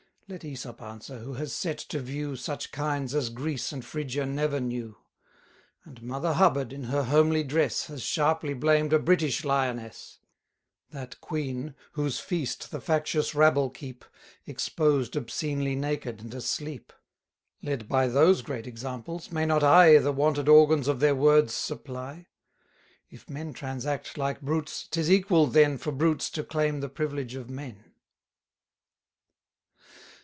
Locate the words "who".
1.19-1.33